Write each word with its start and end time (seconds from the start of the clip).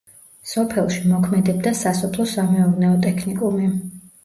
სოფელში 0.51 1.01
მოქმედებდა 1.11 1.75
სასოფლო-სამეურნეო 1.83 2.97
ტექნიკუმი. 3.07 3.73